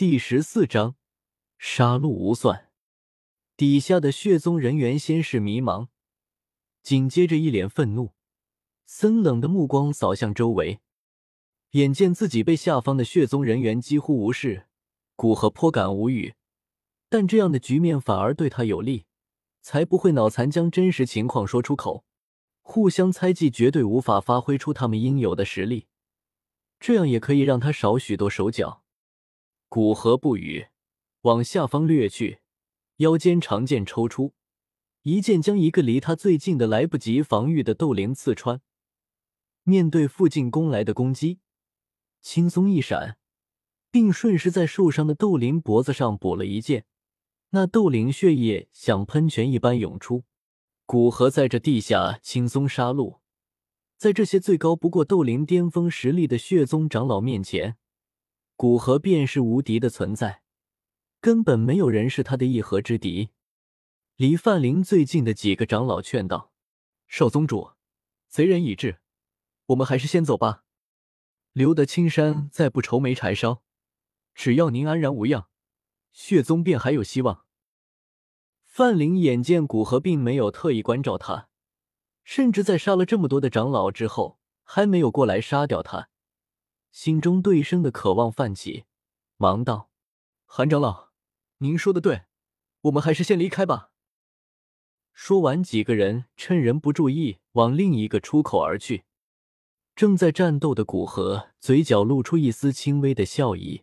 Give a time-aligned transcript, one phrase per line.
[0.00, 0.96] 第十四章，
[1.58, 2.70] 杀戮无算。
[3.54, 5.88] 底下的血宗人员先是迷茫，
[6.82, 8.14] 紧接着一脸愤怒，
[8.86, 10.80] 森冷的目光扫向周围。
[11.72, 14.68] 眼见自己被下方的血宗人员几乎无视，
[15.16, 16.34] 古河颇感无语。
[17.10, 19.04] 但这样的局面反而对他有利，
[19.60, 22.06] 才不会脑残将真实情况说出口。
[22.62, 25.88] 互相猜忌绝对无法发挥出他们应有的实力，
[26.78, 28.82] 这样也可以让他少许多手脚。
[29.70, 30.66] 古河不语，
[31.20, 32.40] 往下方掠去，
[32.96, 34.34] 腰间长剑抽出，
[35.02, 38.60] 一剑将一个离他最近的来不及防御的斗灵刺穿。
[39.62, 41.38] 面对附近攻来的攻击，
[42.20, 43.16] 轻松一闪，
[43.92, 46.84] 并顺势在受伤的斗灵脖子上补了一剑。
[47.50, 50.24] 那斗灵血液像喷泉一般涌出。
[50.84, 53.20] 古河在这地下轻松杀戮，
[53.96, 57.76] 在这些最高不过斗灵巅峰实力的血宗长老面前。
[58.60, 60.42] 古河便是无敌的存在，
[61.18, 63.30] 根本没有人是他的一合之敌。
[64.16, 66.52] 离范林最近的几个长老劝道
[67.08, 67.70] ：“少宗主，
[68.28, 69.00] 贼人已至，
[69.68, 70.64] 我们还是先走吧，
[71.54, 73.62] 留得青山在，不愁没柴烧。
[74.34, 75.48] 只要您安然无恙，
[76.12, 77.46] 血宗便还有希望。”
[78.68, 81.48] 范林眼见古河并没有特意关照他，
[82.24, 86.09] 甚至在杀了这么多的长老之后，还没有过来杀掉他。
[86.90, 88.84] 心中对生的渴望泛起，
[89.36, 89.90] 忙道
[90.44, 91.10] ：“韩长老，
[91.58, 92.24] 您说的对，
[92.82, 93.92] 我们还是先离开吧。”
[95.12, 99.04] 说完，几个人趁人不注意往另一个出口而去。
[99.94, 103.82] 正在战斗的古河嘴角露出一丝轻微的笑意，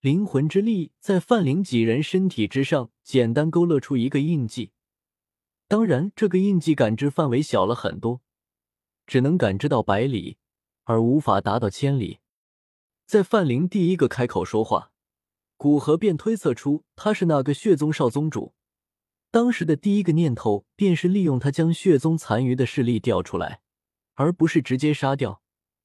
[0.00, 4.72] 灵魂之力在范林几人身体之上简单勾勒出一个印记。
[5.68, 8.20] 当然，这个印记感知范围小了很多，
[9.06, 10.36] 只能感知到百里。
[10.92, 12.18] 而无法达到千里。
[13.06, 14.92] 在范灵第一个开口说话，
[15.56, 18.52] 古河便推测出他是那个血宗少宗主。
[19.30, 23.62] 当时的第一个念头便是利用他将血宗残余的势力调出来，
[24.16, 25.40] 而不是直接杀掉。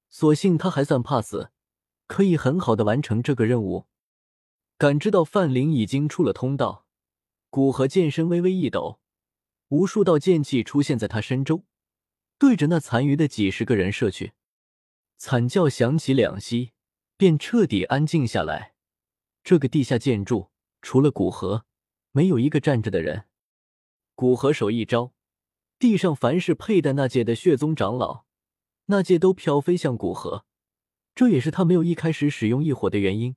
[0.10, 1.52] 所幸他还算怕死，
[2.06, 3.86] 可以很好的完成这个任务。
[4.78, 6.86] 感知到范灵已经出了通道，
[7.50, 9.00] 古河剑身微微一抖，
[9.70, 11.64] 无数道剑气出现在他身周，
[12.38, 14.34] 对着那残余的几十个人射去。
[15.18, 16.72] 惨叫响起两息，
[17.18, 18.74] 便彻底安静下来。
[19.44, 20.50] 这个地下建筑
[20.82, 21.66] 除了古河，
[22.12, 23.26] 没有一个站着的人。
[24.16, 25.14] 古河手一招，
[25.80, 28.26] 地上凡是佩戴那戒的血宗长老，
[28.86, 30.46] 那戒都飘飞向古河。
[31.16, 33.36] 这也是他没有一开始使用异火的原因。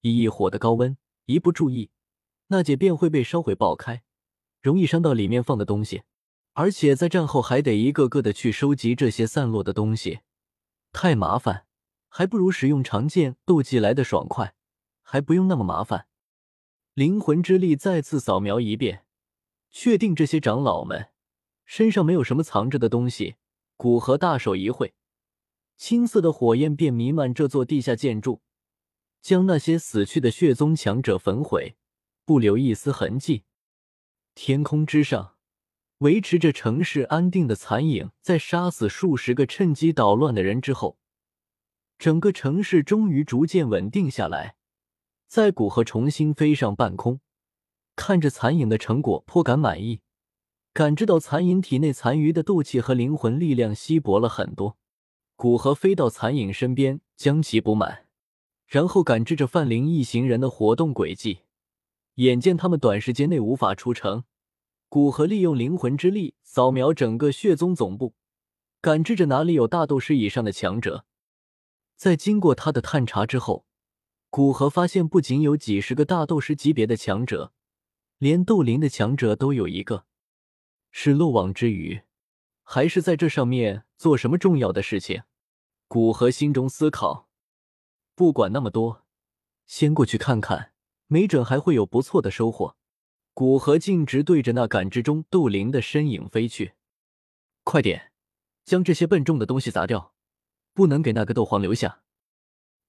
[0.00, 0.96] 以异火的高温，
[1.26, 1.90] 一不注意，
[2.48, 4.02] 那戒便会被烧毁爆开，
[4.60, 6.02] 容易伤到里面放的东西。
[6.54, 10.20] 而且在战后还得一个个的去收集这些散落的东西。
[10.92, 11.66] 太麻烦，
[12.08, 14.54] 还不如使用长剑斗技来的爽快，
[15.00, 16.06] 还不用那么麻烦。
[16.94, 19.06] 灵魂之力再次扫描一遍，
[19.70, 21.08] 确定这些长老们
[21.64, 23.36] 身上没有什么藏着的东西。
[23.76, 24.94] 古河大手一挥，
[25.76, 28.42] 青色的火焰便弥漫这座地下建筑，
[29.20, 31.76] 将那些死去的血宗强者焚毁，
[32.24, 33.44] 不留一丝痕迹。
[34.34, 35.31] 天空之上。
[36.02, 40.98] 维持着城市安定的残影，在杀死数十个趁机捣乱的人之后，
[41.96, 44.56] 整个城市终于逐渐稳定下来。
[45.28, 47.20] 在古河重新飞上半空，
[47.94, 50.00] 看着残影的成果，颇感满意。
[50.72, 54.76] 感知到残影体内残余的斗气和灵魂力量稀薄了很多，
[55.36, 58.06] 古河飞到残影身边，将其补满，
[58.66, 61.42] 然后感知着范灵一行人的活动轨迹，
[62.16, 64.24] 眼见他们短时间内无法出城。
[64.92, 68.12] 古河利用灵魂之力扫描整个血宗总部，
[68.82, 71.06] 感知着哪里有大斗师以上的强者。
[71.96, 73.64] 在经过他的探查之后，
[74.28, 77.54] 古河发现不仅有几十个大斗师级别的强者，
[78.18, 80.04] 连斗灵的强者都有一个。
[80.90, 82.02] 是漏网之鱼，
[82.62, 85.22] 还是在这上面做什么重要的事情？
[85.88, 87.30] 古河心中思考。
[88.14, 89.06] 不管那么多，
[89.64, 90.74] 先过去看看，
[91.06, 92.76] 没准还会有不错的收获。
[93.34, 96.74] 古河径直对着那感知中斗灵的身影飞去，
[97.64, 98.12] 快点，
[98.64, 100.12] 将这些笨重的东西砸掉，
[100.74, 102.02] 不能给那个斗皇留下。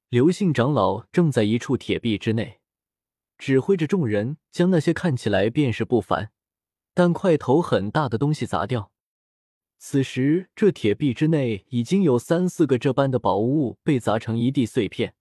[0.09, 2.59] 刘姓长老正在一处铁壁之内，
[3.37, 6.31] 指挥着众人将那些看起来便是不凡，
[6.93, 8.91] 但块头很大的东西砸掉。
[9.79, 15.15] 此时，这铁壁之内已经有三四个这般的宝物被砸成一地碎片。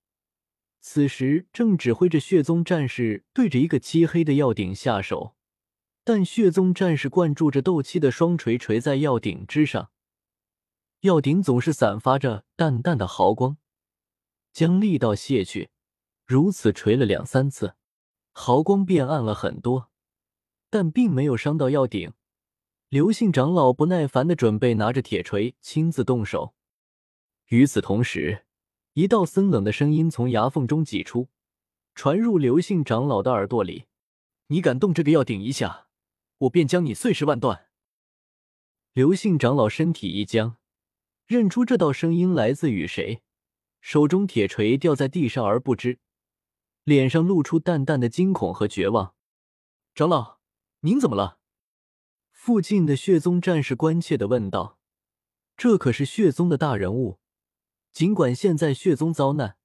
[0.85, 5.37] 此时正指挥着血宗战士对着一个漆黑的药鼎下手，
[6.03, 9.93] 但血宗战士灌注着斗气的双锤锤在药鼎之上，
[11.03, 13.59] 药鼎总是散发着淡淡的毫光，
[14.53, 15.71] 将力道卸去，
[16.27, 17.77] 如此锤了两三次，
[18.33, 19.89] 毫光变暗了很多，
[20.69, 22.13] 但并没有伤到药鼎。
[22.89, 26.55] 刘姓长老不耐烦的准备拿着铁锤亲自动手。
[27.47, 28.45] 与此同时，
[28.95, 31.29] 一道森冷的声音从牙缝中挤出，
[31.95, 33.87] 传入刘姓长老的耳朵里
[34.49, 35.87] ：“你敢动这个药顶一下，
[36.39, 37.71] 我便将你碎尸万段。”
[38.93, 40.59] 刘姓长老身体一僵，
[41.25, 43.23] 认出这道声音来自于谁，
[43.81, 45.99] 手中铁锤掉在地上而不知，
[46.85, 49.15] 脸上露出淡淡的惊恐和绝望。
[49.95, 50.41] “长老，
[50.81, 51.39] 您怎么了？”
[52.31, 54.79] 附近的血宗战士关切的问道
[55.57, 57.21] ：“这可是血宗的大人物，
[57.93, 59.57] 尽管现在血宗遭难，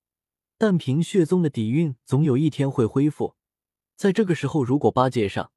[0.58, 3.36] 但凭血宗的底蕴，总有一天会恢复。
[3.96, 5.52] 在这个时候，如果八戒上，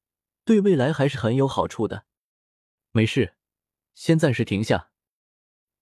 [0.44, 2.06] 对未来还是很有好处的。
[2.92, 3.34] 没事，
[3.94, 4.90] 先暂时停下。”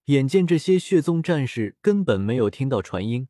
[0.05, 3.29] 眼见这些血宗战士根本没有听到传音，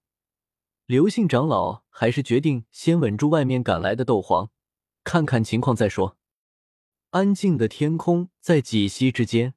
[0.86, 4.50] 刘姓长老还是决定先稳住外面赶来的斗皇，
[5.04, 6.18] 看看情况再说。
[7.10, 9.56] 安静的天空，在几息之间，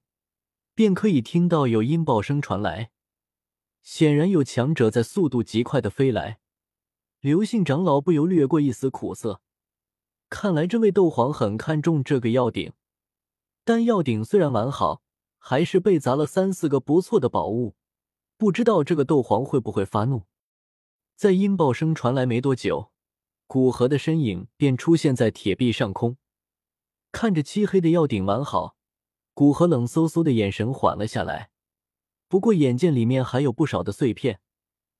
[0.74, 2.91] 便可以听到有音爆声传来。
[3.82, 6.38] 显然有强者在速度极快的飞来。
[7.20, 9.40] 刘姓长老不由掠过一丝苦涩。
[10.28, 12.72] 看来这位斗皇很看重这个药鼎，
[13.64, 15.02] 但药鼎虽然完好，
[15.38, 17.76] 还是被砸了三四个不错的宝物。
[18.36, 20.24] 不知道这个斗皇会不会发怒？
[21.14, 22.90] 在音爆声传来没多久，
[23.46, 26.16] 古河的身影便出现在铁壁上空。
[27.12, 28.76] 看着漆黑的药鼎完好，
[29.32, 31.51] 古河冷飕飕的眼神缓了下来。
[32.32, 34.40] 不过眼见里面还有不少的碎片，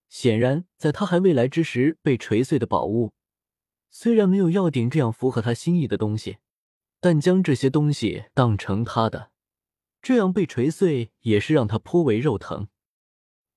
[0.07, 3.11] 显然在他还未来之时被锤碎的宝物。
[3.89, 6.37] 虽然没有药鼎这样符合他心意的东西，
[6.99, 9.31] 但将这些东西当成他的，
[9.99, 12.67] 这样被锤碎也是让他颇为肉疼。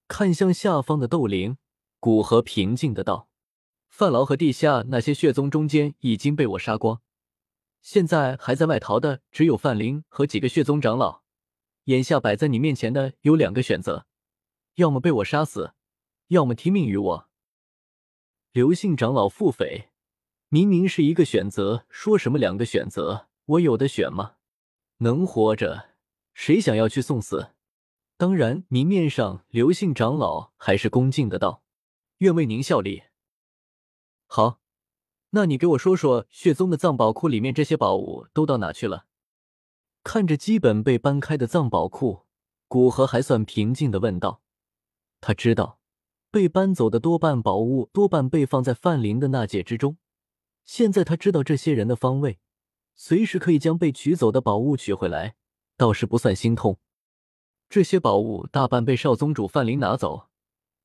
[0.08, 1.58] 看向下方的斗灵，
[2.00, 3.28] 古河平静的道
[3.90, 7.02] ：“范劳和地下那些血宗中间已经被我杀光。”
[7.84, 11.25] 现在还在外逃的只有范林和几个血宗长老，
[11.87, 14.06] 眼下摆在你面前的有两个选择，
[14.75, 15.73] 要么被我杀死，
[16.29, 17.29] 要么听命于我。
[18.53, 19.87] 刘姓长老腹诽：
[20.49, 23.29] 明明是一个选择，说什么两个选择？
[23.44, 24.35] 我有的选吗？
[24.99, 25.91] 能活着，
[26.35, 27.50] 谁想要去送死？
[28.17, 31.62] 当然，明面上刘姓长老还是恭敬的道
[32.19, 33.05] ：“愿为您效力。”
[34.27, 34.61] 好。
[35.31, 39.05] 那你给我说说，血宗的藏宝库里面这些宝物都到哪去了？
[40.06, 42.26] 看着基本被搬开的藏宝库，
[42.69, 44.41] 古河还算平静的问道。
[45.20, 45.81] 他知道，
[46.31, 49.97] 被搬走的多半宝物多半被放在范林的纳戒之中。
[50.64, 52.38] 现在他知道这些人的方位，
[52.94, 55.35] 随时可以将被取走的宝物取回来，
[55.76, 56.79] 倒是不算心痛。
[57.69, 60.29] 这些宝物大半被少宗主范林拿走，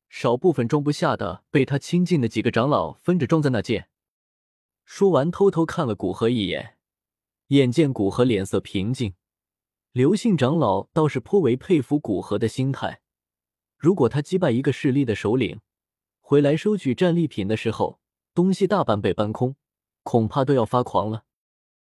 [0.10, 3.88] 少部分装不下的，被他亲近的几个长老分着装在那戒。
[4.84, 6.80] 说完，偷偷看了古河一眼，
[7.52, 9.14] 眼见古河脸色平静，
[9.92, 13.02] 刘姓长老倒是颇为佩服古河的心态。
[13.78, 15.60] 如果他击败一个势力的首领，
[16.22, 18.00] 回来收取战利品的时候，
[18.34, 19.58] 东西大半被搬空，
[20.04, 21.26] 恐怕都要发狂了。